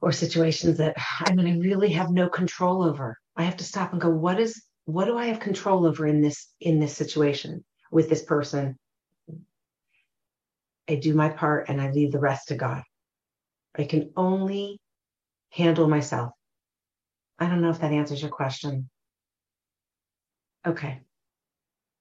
[0.01, 0.95] or situations that
[1.25, 3.17] I mean, I really have no control over.
[3.35, 6.21] I have to stop and go, what is, what do I have control over in
[6.21, 8.77] this, in this situation with this person?
[10.89, 12.83] I do my part and I leave the rest to God.
[13.77, 14.79] I can only
[15.51, 16.31] handle myself.
[17.39, 18.89] I don't know if that answers your question.
[20.65, 21.01] Okay.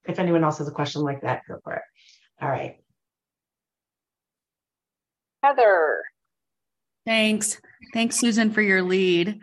[0.07, 1.83] If anyone else has a question like that, go for it.
[2.41, 2.77] All right.
[5.43, 6.03] Heather.
[7.05, 7.61] Thanks.
[7.93, 9.41] Thanks, Susan, for your lead.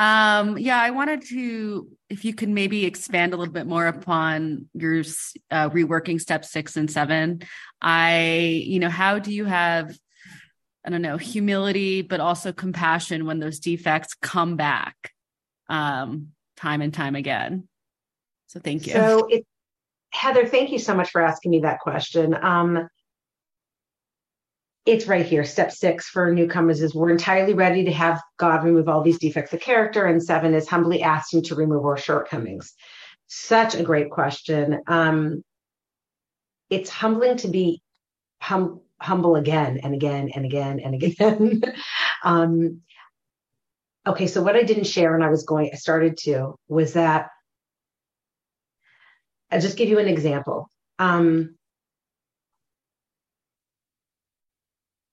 [0.00, 4.70] Um, yeah, I wanted to, if you could maybe expand a little bit more upon
[4.72, 5.00] your
[5.50, 7.42] uh, reworking step six and seven.
[7.82, 9.94] I, you know, how do you have,
[10.86, 15.12] I don't know, humility, but also compassion when those defects come back
[15.68, 17.68] um, time and time again?
[18.46, 18.94] So thank you.
[18.94, 19.44] So it,
[20.14, 22.34] Heather, thank you so much for asking me that question.
[22.42, 22.88] Um,
[24.86, 25.44] it's right here.
[25.44, 29.52] Step six for newcomers is we're entirely ready to have God remove all these defects
[29.52, 30.06] of character.
[30.06, 32.72] And seven is humbly asking to remove our shortcomings.
[33.26, 34.80] Such a great question.
[34.86, 35.42] Um,
[36.70, 37.82] it's humbling to be
[38.40, 41.62] hum- humble again and again and again and again.
[42.24, 42.80] um,
[44.06, 47.28] okay, so what I didn't share and I was going, I started to, was that
[49.50, 50.68] I'll just give you an example.
[50.98, 51.56] Um,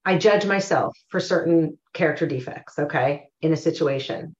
[0.07, 4.35] I judge myself for certain character defects, okay, in a situation.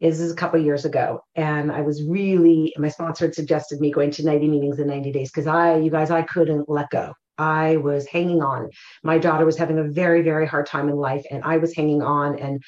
[0.00, 3.90] This is a couple years ago, and I was really my sponsor had suggested me
[3.90, 7.12] going to 90 meetings in 90 days because I, you guys, I couldn't let go.
[7.36, 8.70] I was hanging on.
[9.02, 12.02] My daughter was having a very, very hard time in life, and I was hanging
[12.02, 12.62] on, and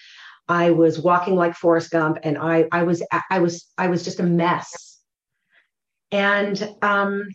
[0.49, 4.21] I was walking like Forrest Gump, and I, I was, I was, I was just
[4.21, 4.93] a mess
[6.13, 7.29] and um,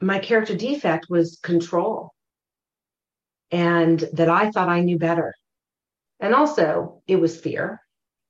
[0.00, 2.14] my character defect was control,
[3.50, 5.34] and that I thought I knew better.
[6.20, 7.80] And also, it was fear.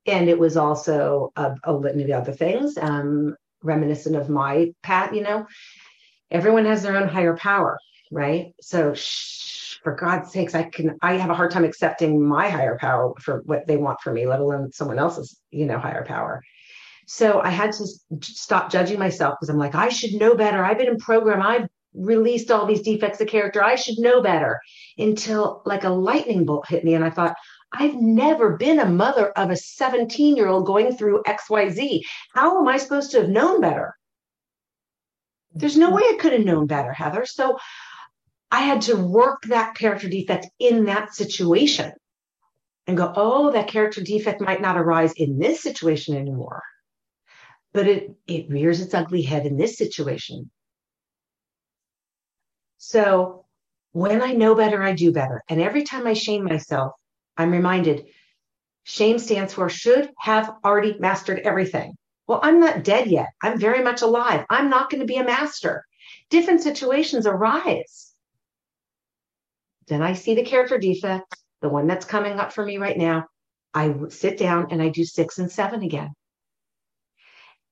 [0.07, 5.15] And it was also a, a litany of other things, um, reminiscent of my pat,
[5.15, 5.47] you know,
[6.31, 7.79] everyone has their own higher power,
[8.11, 8.55] right?
[8.61, 12.79] So, shh, for God's sakes, I can, I have a hard time accepting my higher
[12.79, 16.43] power for what they want for me, let alone someone else's, you know, higher power.
[17.07, 17.87] So I had to
[18.23, 20.65] stop judging myself because I'm like, I should know better.
[20.65, 21.43] I've been in program.
[21.43, 23.63] I've released all these defects of character.
[23.63, 24.61] I should know better
[24.99, 26.95] until like a lightning bolt hit me.
[26.95, 27.37] And I thought,
[27.73, 32.01] I've never been a mother of a 17 year old going through XYZ.
[32.35, 33.95] How am I supposed to have known better?
[35.53, 37.27] There's no way I could have known better, Heather.
[37.27, 37.59] So
[38.51, 41.93] I had to work that character defect in that situation
[42.87, 46.63] and go, oh, that character defect might not arise in this situation anymore
[47.73, 50.51] but it, it rears its ugly head in this situation.
[52.83, 53.45] So
[53.93, 55.43] when I know better, I do better.
[55.51, 56.93] And every time I shame myself,
[57.37, 58.07] I'm reminded
[58.85, 61.95] shame stands for should have already mastered everything.
[62.27, 63.29] Well, I'm not dead yet.
[63.43, 64.47] I'm very much alive.
[64.49, 65.85] I'm not going to be a master.
[66.31, 68.15] Different situations arise.
[69.87, 73.27] Then I see the character defect, the one that's coming up for me right now.
[73.75, 76.15] I sit down and I do six and seven again.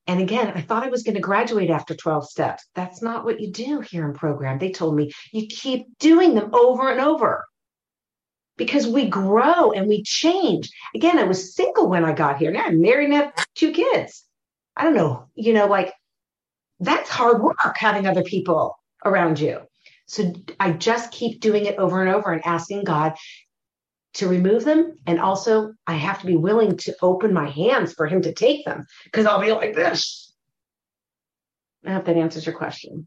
[0.09, 2.65] And again, I thought I was going to graduate after 12 steps.
[2.75, 4.59] That's not what you do here in program.
[4.59, 7.45] They told me you keep doing them over and over
[8.57, 10.71] because we grow and we change.
[10.95, 12.51] Again, I was single when I got here.
[12.51, 14.25] Now I'm married and have two kids.
[14.75, 15.93] I don't know, you know, like
[16.81, 19.61] that's hard work having other people around you.
[20.07, 23.15] So I just keep doing it over and over and asking God,
[24.19, 24.97] to remove them.
[25.07, 28.65] And also, I have to be willing to open my hands for him to take
[28.65, 30.33] them because I'll be like this.
[31.87, 33.07] I hope that answers your question.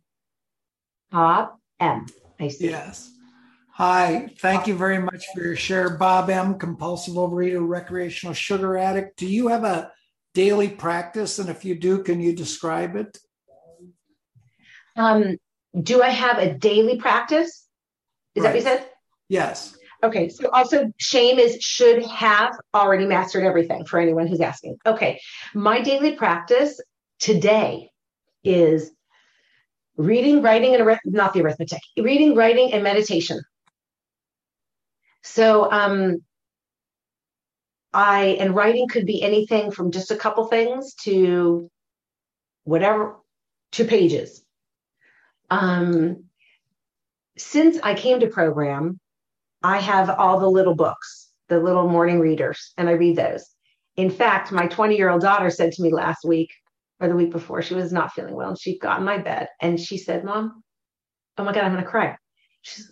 [1.12, 2.06] Bob M.
[2.40, 2.70] I see.
[2.70, 3.12] Yes.
[3.74, 5.98] Hi, thank you very much for your share.
[5.98, 9.18] Bob M., compulsive overeater, recreational sugar addict.
[9.18, 9.92] Do you have a
[10.34, 11.40] daily practice?
[11.40, 13.18] And if you do, can you describe it?
[14.96, 15.38] Um,
[15.82, 17.66] do I have a daily practice?
[18.36, 18.44] Is right.
[18.44, 18.90] that what you said?
[19.30, 19.76] Yes.
[20.04, 20.30] Okay.
[20.30, 24.78] So also shame is should have already mastered everything for anyone who's asking.
[24.86, 25.20] Okay.
[25.54, 26.82] My daily practice
[27.20, 27.92] today
[28.44, 28.92] is
[29.98, 33.42] reading, writing, and not the arithmetic, reading, writing, and meditation.
[35.24, 36.24] So um
[37.94, 41.70] I and writing could be anything from just a couple things to
[42.64, 43.18] whatever
[43.74, 44.44] to pages.
[45.50, 46.26] Um
[47.38, 49.00] since I came to program,
[49.64, 53.46] I have all the little books, the little morning readers, and I read those.
[53.98, 56.50] In fact, my 20 year old daughter said to me last week
[57.00, 59.48] or the week before, she was not feeling well, and she got in my bed
[59.62, 60.64] and she said, Mom,
[61.38, 62.18] oh my God, I'm going to cry.
[62.62, 62.92] She's,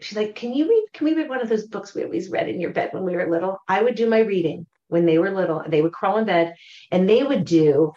[0.00, 0.86] she's like, Can you read?
[0.92, 3.16] Can we read one of those books we always read in your bed when we
[3.16, 3.58] were little?
[3.68, 5.62] I would do my reading when they were little.
[5.66, 6.54] They would crawl in bed
[6.90, 7.92] and they would do,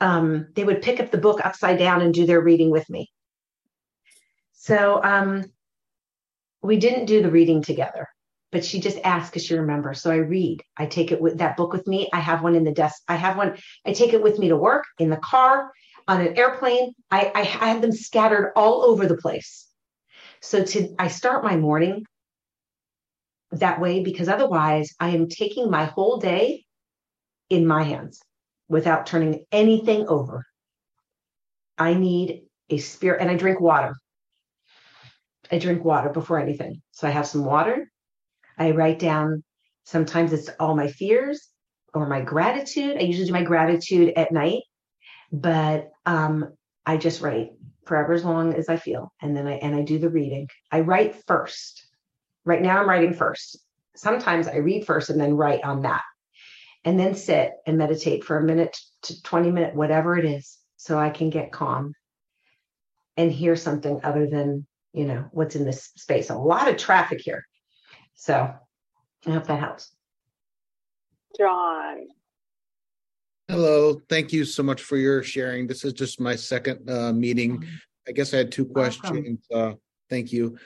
[0.00, 3.10] um, they would pick up the book upside down and do their reading with me.
[4.52, 5.44] So um,
[6.66, 8.06] we didn't do the reading together,
[8.52, 10.00] but she just asked because she remembers.
[10.00, 10.62] So I read.
[10.76, 12.08] I take it with that book with me.
[12.12, 13.02] I have one in the desk.
[13.08, 13.56] I have one.
[13.86, 15.70] I take it with me to work, in the car,
[16.08, 16.92] on an airplane.
[17.10, 19.66] I, I, I have them scattered all over the place.
[20.40, 22.04] So to I start my morning
[23.52, 26.64] that way because otherwise I am taking my whole day
[27.48, 28.20] in my hands
[28.68, 30.44] without turning anything over.
[31.78, 33.94] I need a spirit and I drink water.
[35.50, 36.82] I drink water before anything.
[36.92, 37.90] So I have some water.
[38.58, 39.44] I write down,
[39.84, 41.48] sometimes it's all my fears
[41.94, 42.96] or my gratitude.
[42.96, 44.62] I usually do my gratitude at night,
[45.32, 46.52] but um,
[46.84, 47.50] I just write
[47.84, 49.12] forever as long as I feel.
[49.22, 50.48] And then I, and I do the reading.
[50.70, 51.86] I write first.
[52.44, 53.58] Right now I'm writing first.
[53.94, 56.02] Sometimes I read first and then write on that.
[56.84, 60.98] And then sit and meditate for a minute to 20 minute, whatever it is, so
[60.98, 61.94] I can get calm
[63.16, 66.30] and hear something other than you know what's in this space.
[66.30, 67.46] A lot of traffic here,
[68.14, 68.52] so
[69.26, 69.94] I hope that helps.
[71.38, 72.06] John.
[73.46, 75.66] Hello, thank you so much for your sharing.
[75.66, 77.64] This is just my second uh, meeting.
[78.08, 79.46] I guess I had two questions.
[79.54, 79.74] Uh,
[80.08, 80.56] thank you.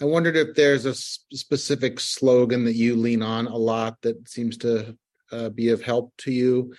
[0.00, 4.56] I wondered if there's a specific slogan that you lean on a lot that seems
[4.58, 4.96] to
[5.32, 6.72] uh, be of help to you.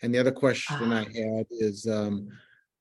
[0.00, 1.08] And the other question I ah.
[1.12, 2.28] had is um,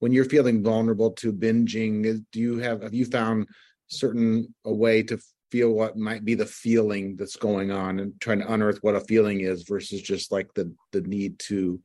[0.01, 3.47] when you're feeling vulnerable to binging do you have have you found
[3.87, 5.19] certain a way to
[5.51, 9.01] feel what might be the feeling that's going on and trying to unearth what a
[9.01, 11.79] feeling is versus just like the the need to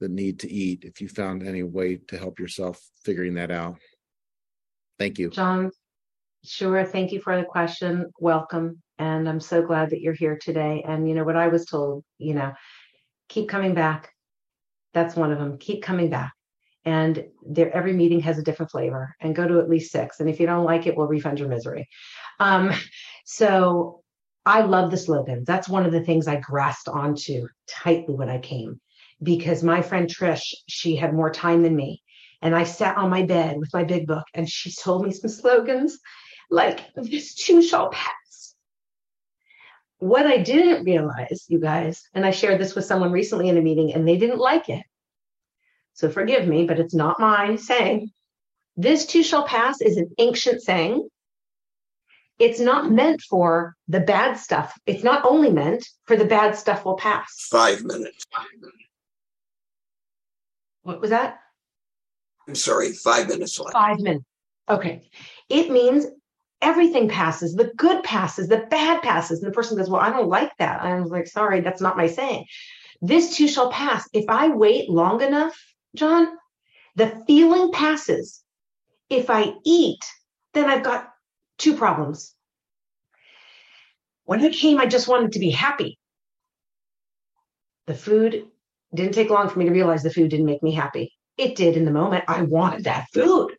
[0.00, 0.82] the need to eat?
[0.84, 3.76] If you found any way to help yourself figuring that out?
[4.98, 5.30] Thank you.
[5.30, 5.70] John
[6.44, 6.84] sure.
[6.84, 8.10] Thank you for the question.
[8.18, 8.82] Welcome.
[8.98, 10.84] And i'm so glad that you're here today.
[10.86, 12.52] And you know what i was told you know
[13.28, 14.10] keep coming back.
[14.94, 16.32] That's one of them keep coming back
[16.84, 17.24] and
[17.56, 20.46] every meeting has a different flavor and go to at least six and if you
[20.46, 21.88] don't like it we'll refund your misery.
[22.40, 22.72] Um,
[23.24, 24.02] so
[24.44, 28.38] i love the slogan that's one of the things i grasped onto tightly when i
[28.38, 28.80] came
[29.22, 32.02] because my friend trish she had more time than me
[32.40, 35.30] and i sat on my bed with my big book and she told me some
[35.30, 35.98] slogans
[36.50, 38.54] like this too shall pass.
[39.98, 43.62] What i didn't realize you guys and i shared this with someone recently in a
[43.62, 44.82] meeting and they didn't like it
[45.94, 48.10] so forgive me, but it's not my saying.
[48.76, 51.08] This too shall pass is an ancient saying.
[52.38, 54.72] It's not meant for the bad stuff.
[54.86, 57.46] It's not only meant for the bad stuff will pass.
[57.50, 58.24] Five minutes.
[60.82, 61.38] What was that?
[62.48, 63.72] I'm sorry, five minutes left.
[63.72, 64.24] Five minutes.
[64.68, 65.08] Okay.
[65.48, 66.06] It means
[66.60, 67.54] everything passes.
[67.54, 69.40] The good passes, the bad passes.
[69.42, 70.82] And the person goes, Well, I don't like that.
[70.82, 72.46] I was like, Sorry, that's not my saying.
[73.00, 74.08] This too shall pass.
[74.12, 75.56] If I wait long enough,
[75.94, 76.28] John,
[76.96, 78.42] the feeling passes.
[79.10, 80.00] If I eat,
[80.54, 81.10] then I've got
[81.58, 82.34] two problems.
[84.24, 85.98] When I came, I just wanted to be happy.
[87.86, 88.46] The food
[88.94, 91.12] didn't take long for me to realize the food didn't make me happy.
[91.36, 92.24] It did in the moment.
[92.28, 93.54] I wanted that food.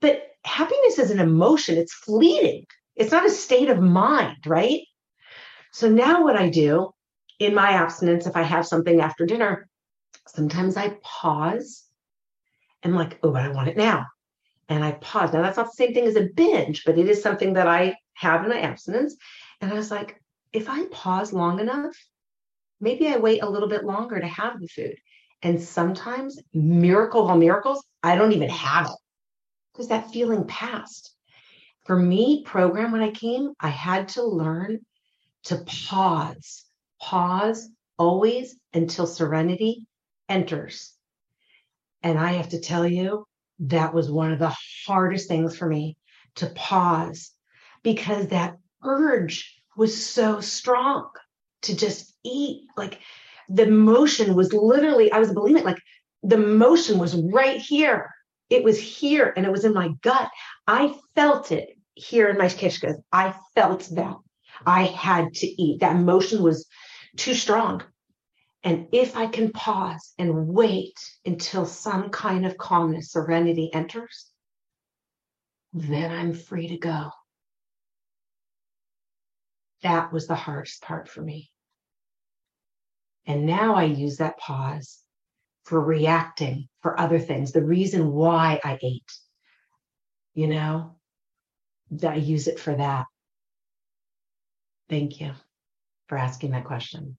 [0.00, 2.66] But happiness is an emotion, it's fleeting.
[2.96, 4.80] It's not a state of mind, right?
[5.72, 6.90] So now what I do
[7.38, 9.68] in my abstinence, if I have something after dinner,
[10.26, 11.84] sometimes I pause
[12.82, 14.06] and like, oh, but I want it now.
[14.68, 15.32] And I pause.
[15.32, 17.96] Now that's not the same thing as a binge, but it is something that I
[18.14, 19.16] have in my abstinence.
[19.60, 20.20] And I was like,
[20.52, 21.96] if I pause long enough,
[22.80, 24.96] maybe I wait a little bit longer to have the food.
[25.42, 28.96] And sometimes, miracle of all miracles, I don't even have it
[29.72, 31.14] because that feeling passed.
[31.84, 34.80] for me, program when I came, I had to learn
[35.44, 36.64] to pause,
[37.00, 37.68] pause
[37.98, 39.86] always until serenity
[40.28, 40.92] enters.
[42.02, 43.26] And I have to tell you,
[43.60, 44.54] that was one of the
[44.86, 45.96] hardest things for me
[46.36, 47.30] to pause
[47.82, 51.08] because that urge was so strong
[51.62, 52.66] to just eat.
[52.76, 52.98] Like
[53.48, 55.78] the motion was literally, I was believing like
[56.22, 58.10] the motion was right here.
[58.50, 60.30] It was here and it was in my gut.
[60.66, 62.96] I felt it here in my kishkas.
[63.12, 64.16] I felt that
[64.66, 65.80] I had to eat.
[65.80, 66.66] That motion was
[67.16, 67.82] too strong.
[68.64, 74.30] And if I can pause and wait until some kind of calmness, serenity enters,
[75.74, 77.10] then I'm free to go.
[79.82, 81.50] That was the hardest part for me.
[83.26, 84.98] And now I use that pause
[85.64, 89.12] for reacting for other things, the reason why I ate.
[90.32, 90.96] You know,
[92.02, 93.04] I use it for that.
[94.88, 95.32] Thank you
[96.08, 97.18] for asking that question.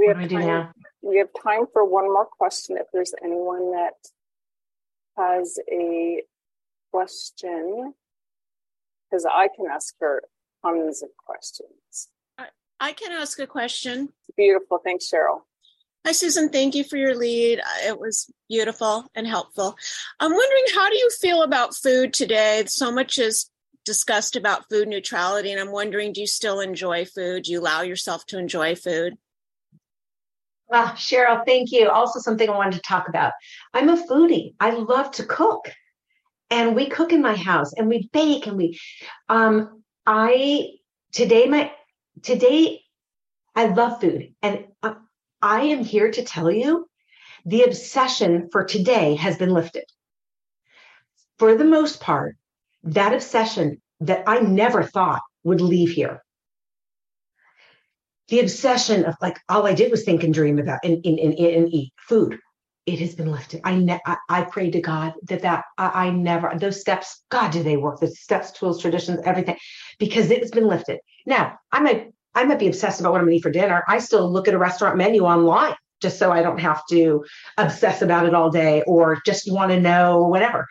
[0.00, 0.72] We What have do I do time, now?
[1.02, 3.92] we have time for one more question if there's anyone that
[5.18, 6.22] has a
[6.90, 7.92] question.
[9.10, 10.22] Because I can ask her
[10.64, 12.08] tons of questions.
[12.82, 14.08] I can ask a question.
[14.38, 14.78] Beautiful.
[14.82, 15.42] Thanks, Cheryl.
[16.06, 16.48] Hi, Susan.
[16.48, 17.60] Thank you for your lead.
[17.84, 19.76] It was beautiful and helpful.
[20.18, 22.64] I'm wondering, how do you feel about food today?
[22.68, 23.50] So much is
[23.84, 27.42] discussed about food neutrality, and I'm wondering, do you still enjoy food?
[27.42, 29.18] Do you allow yourself to enjoy food?
[30.72, 31.88] Ah, Cheryl, thank you.
[31.90, 33.32] Also, something I wanted to talk about.
[33.74, 34.54] I'm a foodie.
[34.60, 35.70] I love to cook,
[36.50, 38.78] and we cook in my house, and we bake, and we.
[39.28, 40.68] Um, I
[41.12, 41.72] today my
[42.22, 42.82] today,
[43.54, 44.66] I love food, and
[45.42, 46.88] I am here to tell you,
[47.44, 49.84] the obsession for today has been lifted.
[51.38, 52.36] For the most part,
[52.84, 56.22] that obsession that I never thought would leave here
[58.30, 61.34] the obsession of like all I did was think and dream about and, and, and,
[61.34, 62.38] and eat food.
[62.86, 63.60] It has been lifted.
[63.64, 67.22] I ne- I, I pray to God that that I, I never those steps.
[67.28, 68.00] God, do they work?
[68.00, 69.56] The steps, tools, traditions, everything,
[69.98, 71.00] because it's been lifted.
[71.26, 73.84] Now I might I might be obsessed about what I'm going to eat for dinner.
[73.86, 77.24] I still look at a restaurant menu online just so I don't have to
[77.58, 80.66] obsess about it all day or just want to know whatever.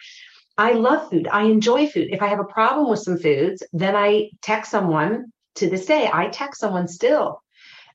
[0.57, 1.27] I love food.
[1.31, 2.07] I enjoy food.
[2.09, 5.31] If I have a problem with some foods, then I text someone.
[5.55, 7.41] To this day, I text someone still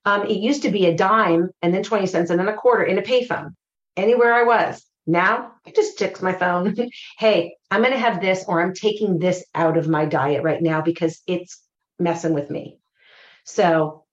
[0.05, 2.83] um, it used to be a dime and then 20 cents and then a quarter
[2.83, 3.55] in a payphone,
[3.97, 4.85] anywhere I was.
[5.07, 6.75] Now I just text my phone.
[7.17, 10.61] hey, I'm going to have this or I'm taking this out of my diet right
[10.61, 11.61] now because it's
[11.99, 12.77] messing with me.
[13.45, 14.05] So,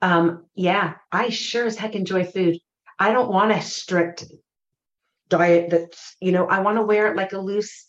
[0.00, 2.58] um, yeah, I sure as heck enjoy food.
[2.98, 4.24] I don't want a strict
[5.28, 7.84] diet that's, you know, I want to wear it like a loose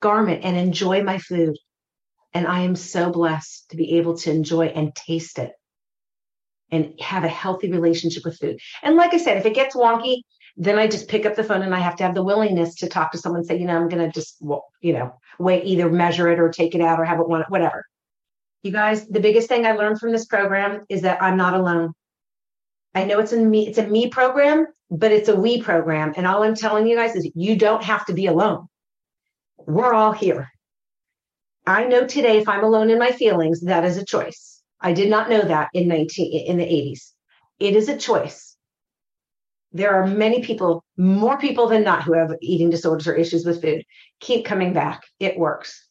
[0.00, 1.56] garment and enjoy my food.
[2.32, 5.52] And I am so blessed to be able to enjoy and taste it
[6.72, 8.58] and have a healthy relationship with food.
[8.82, 10.22] And like I said, if it gets wonky,
[10.56, 12.88] then I just pick up the phone and I have to have the willingness to
[12.88, 14.42] talk to someone say, you know, I'm going to just,
[14.80, 17.84] you know, wait, either measure it or take it out or have it one, whatever.
[18.62, 21.92] You guys, the biggest thing I learned from this program is that I'm not alone.
[22.94, 26.12] I know it's a me, it's a me program, but it's a we program.
[26.16, 28.66] And all I'm telling you guys is you don't have to be alone.
[29.56, 30.48] We're all here.
[31.66, 34.61] I know today if I'm alone in my feelings, that is a choice.
[34.82, 37.12] I did not know that in 19 in the 80s.
[37.60, 38.56] It is a choice.
[39.72, 43.62] There are many people, more people than not, who have eating disorders or issues with
[43.62, 43.84] food.
[44.20, 45.02] Keep coming back.
[45.18, 45.81] It works.